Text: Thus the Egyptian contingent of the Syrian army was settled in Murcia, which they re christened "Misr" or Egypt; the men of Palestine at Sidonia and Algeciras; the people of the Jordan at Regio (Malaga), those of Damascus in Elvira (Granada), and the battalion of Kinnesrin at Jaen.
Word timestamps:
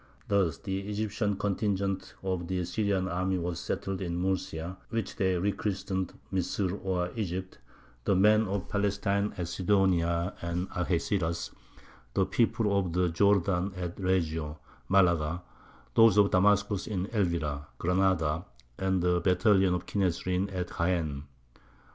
Thus 0.27 0.57
the 0.57 0.79
Egyptian 0.79 1.35
contingent 1.37 2.15
of 2.23 2.47
the 2.47 2.65
Syrian 2.65 3.07
army 3.07 3.37
was 3.37 3.59
settled 3.59 4.01
in 4.01 4.17
Murcia, 4.17 4.75
which 4.89 5.15
they 5.17 5.37
re 5.37 5.51
christened 5.51 6.13
"Misr" 6.33 6.71
or 6.83 7.11
Egypt; 7.15 7.59
the 8.05 8.15
men 8.15 8.47
of 8.47 8.67
Palestine 8.67 9.31
at 9.37 9.47
Sidonia 9.47 10.33
and 10.41 10.67
Algeciras; 10.71 11.51
the 12.15 12.25
people 12.25 12.79
of 12.79 12.93
the 12.93 13.09
Jordan 13.09 13.73
at 13.75 13.99
Regio 13.99 14.57
(Malaga), 14.89 15.43
those 15.93 16.17
of 16.17 16.31
Damascus 16.31 16.87
in 16.87 17.05
Elvira 17.13 17.67
(Granada), 17.77 18.45
and 18.79 19.03
the 19.03 19.19
battalion 19.21 19.75
of 19.75 19.85
Kinnesrin 19.85 20.49
at 20.51 20.69
Jaen. 20.79 21.25